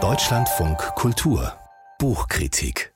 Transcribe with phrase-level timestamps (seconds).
[0.00, 1.54] Deutschlandfunk Kultur
[1.98, 2.94] Buchkritik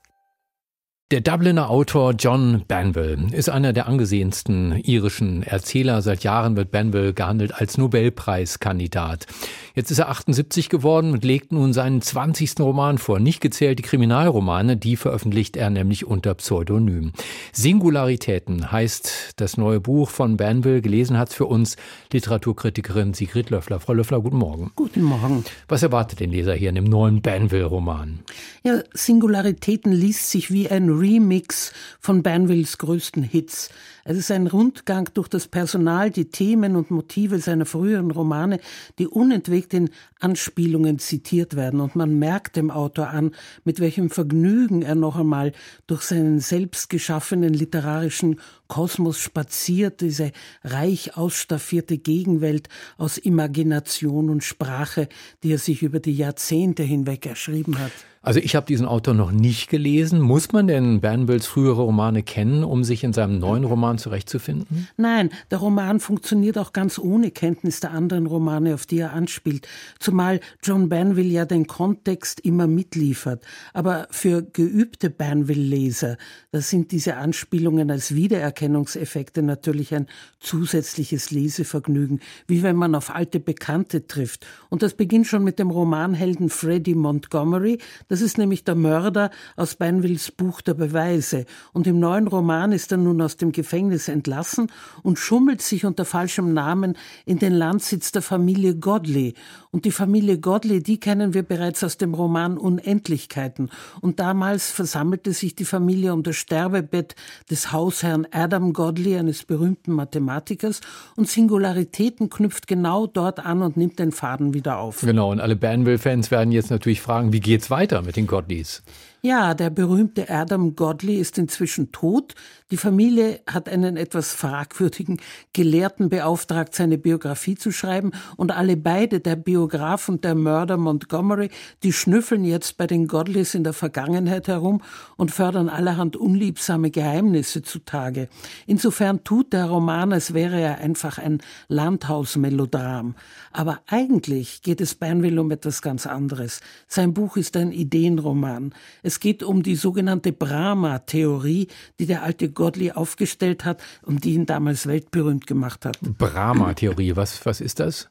[1.10, 6.00] der Dubliner Autor John Banville ist einer der angesehensten irischen Erzähler.
[6.00, 9.26] Seit Jahren wird Banville gehandelt als Nobelpreiskandidat.
[9.74, 12.60] Jetzt ist er 78 geworden und legt nun seinen 20.
[12.60, 13.18] Roman vor.
[13.20, 17.12] Nicht gezählt die Kriminalromane, die veröffentlicht er nämlich unter Pseudonym.
[17.52, 20.82] Singularitäten heißt das neue Buch von Banville.
[20.82, 21.76] Gelesen hat für uns
[22.12, 23.80] Literaturkritikerin Sigrid Löffler.
[23.80, 24.72] Frau Löffler, guten Morgen.
[24.76, 25.42] Guten Morgen.
[25.68, 28.20] Was erwartet den Leser hier in dem neuen Banville-Roman?
[28.64, 33.70] Ja, Singularitäten liest sich wie ein Remix von Banvilles größten Hits.
[34.04, 38.58] Es ist ein Rundgang durch das Personal, die Themen und Motive seiner früheren Romane,
[38.98, 39.90] die unentwegt in
[40.20, 41.80] Anspielungen zitiert werden.
[41.80, 43.34] Und man merkt dem Autor an,
[43.64, 45.52] mit welchem Vergnügen er noch einmal
[45.86, 50.32] durch seinen selbst geschaffenen literarischen Kosmos spaziert, diese
[50.64, 55.08] reich ausstaffierte Gegenwelt aus Imagination und Sprache,
[55.42, 57.92] die er sich über die Jahrzehnte hinweg erschrieben hat.
[58.22, 60.20] Also ich habe diesen Autor noch nicht gelesen.
[60.20, 64.88] Muss man denn Bernbills frühere Romane kennen, um sich in seinem neuen Roman zurechtzufinden?
[64.96, 69.66] Nein, der Roman funktioniert auch ganz ohne Kenntnis der anderen Romane, auf die er anspielt.
[69.98, 73.44] Zumal John Banville ja den Kontext immer mitliefert.
[73.72, 76.16] Aber für geübte Banville-Leser,
[76.52, 80.06] da sind diese Anspielungen als Wiedererkennungseffekte natürlich ein
[80.38, 84.46] zusätzliches Lesevergnügen, wie wenn man auf alte Bekannte trifft.
[84.68, 87.78] Und das beginnt schon mit dem Romanhelden Freddie Montgomery,
[88.12, 91.46] das ist nämlich der Mörder aus Beinvilles Buch der Beweise.
[91.72, 94.70] Und im neuen Roman ist er nun aus dem Gefängnis entlassen
[95.02, 99.32] und schummelt sich unter falschem Namen in den Landsitz der Familie Godley.
[99.70, 103.70] Und die Familie Godley, die kennen wir bereits aus dem Roman Unendlichkeiten.
[104.02, 107.14] Und damals versammelte sich die Familie um das Sterbebett
[107.50, 110.82] des Hausherrn Adam Godley, eines berühmten Mathematikers.
[111.16, 115.00] Und Singularitäten knüpft genau dort an und nimmt den Faden wieder auf.
[115.00, 118.01] Genau, und alle Banville-Fans werden jetzt natürlich fragen, wie geht's weiter?
[118.02, 118.82] Mit den Godleys.
[119.24, 122.34] Ja, der berühmte Adam Godley ist inzwischen tot.
[122.72, 125.20] Die Familie hat einen etwas fragwürdigen
[125.52, 128.10] Gelehrten beauftragt, seine Biografie zu schreiben.
[128.36, 131.50] Und alle beide, der Biograf und der Mörder Montgomery,
[131.84, 134.82] die schnüffeln jetzt bei den Godleys in der Vergangenheit herum
[135.16, 138.28] und fördern allerhand unliebsame Geheimnisse zutage.
[138.66, 143.14] Insofern tut der Roman, als wäre er einfach ein Landhausmelodram.
[143.52, 146.60] Aber eigentlich geht es Banville um etwas ganz anderes.
[146.88, 148.74] Sein Buch ist ein Ideenroman.
[149.02, 151.68] Es geht um die sogenannte Brahma-Theorie,
[151.98, 155.98] die der alte Godley aufgestellt hat und die ihn damals weltberühmt gemacht hat.
[156.00, 158.08] Brahma-Theorie, was, was ist das?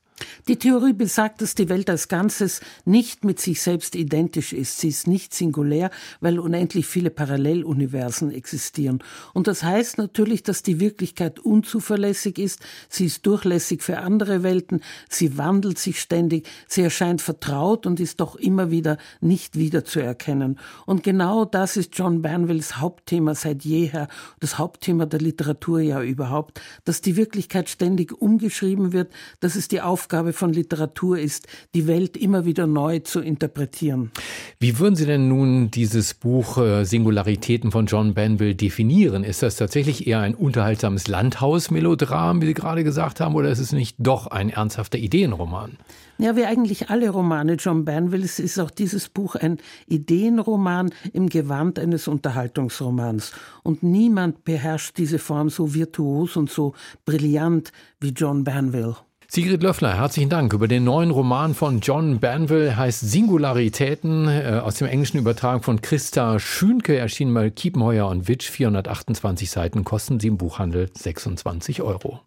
[0.48, 4.80] Die Theorie besagt, dass die Welt als Ganzes nicht mit sich selbst identisch ist.
[4.80, 9.04] Sie ist nicht singulär, weil unendlich viele Paralleluniversen existieren.
[9.34, 12.60] Und das heißt natürlich, dass die Wirklichkeit unzuverlässig ist.
[12.90, 14.82] Sie ist durchlässig für andere Welten.
[15.10, 16.48] Sie wandelt sich ständig.
[16.68, 20.60] Sie erscheint vertraut und ist doch immer wieder nicht wiederzuerkennen.
[20.86, 24.08] Und genau das ist John Banvilles Hauptthema seit jeher,
[24.40, 29.82] das Hauptthema der Literatur ja überhaupt, dass die Wirklichkeit ständig umgeschrieben wird, dass es die
[29.82, 34.12] Aufgabe Aufgabe von Literatur ist, die Welt immer wieder neu zu interpretieren.
[34.60, 39.24] Wie würden Sie denn nun dieses Buch äh, Singularitäten von John Banville definieren?
[39.24, 43.72] Ist das tatsächlich eher ein unterhaltsames Landhausmelodram, wie Sie gerade gesagt haben, oder ist es
[43.72, 45.78] nicht doch ein ernsthafter Ideenroman?
[46.18, 51.80] Ja, wie eigentlich alle Romane John Banvilles ist auch dieses Buch ein Ideenroman im Gewand
[51.80, 53.32] eines Unterhaltungsromans.
[53.64, 56.74] Und niemand beherrscht diese Form so virtuos und so
[57.06, 57.72] brillant
[58.02, 58.98] wie John Banville.
[59.34, 60.52] Sigrid Löffler, herzlichen Dank.
[60.52, 65.80] Über den neuen Roman von John Banville heißt Singularitäten, äh, aus dem Englischen übertragen von
[65.80, 72.20] Christa Schünke, erschienen bei Kiepenheuer und Witsch, 428 Seiten, kosten sie im Buchhandel 26 Euro.